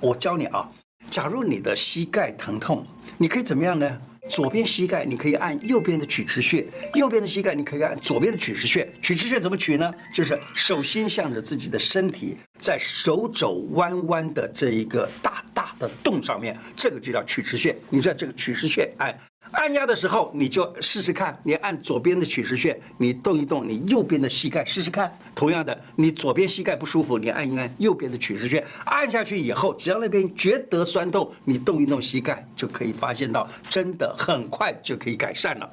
[0.00, 0.68] 我教你啊，
[1.10, 4.00] 假如你的膝盖疼痛，你可以怎么样呢？
[4.28, 8.92] 左边膝盖你可以按右边的曲池穴，右边的膝盖你可以按左边的曲池穴。
[9.00, 9.92] 曲池穴怎么取呢？
[10.12, 17.76] 就是手心向着自己的身体，在手肘弯弯的这一个大大的洞上面，这个就叫曲池穴。
[17.88, 19.16] 你在这个曲池穴按。
[19.52, 25.10] 按压的时候，你就试试看，你按左边的曲池穴，你动一动你右边的膝盖试试看。
[25.34, 35.70] 同样的，你左边膝盖不舒服，你按一按右边的曲池穴，按下去以后，只要那边觉得酸痛，你动一动膝盖，就可以发现到真的很快就可以改善了。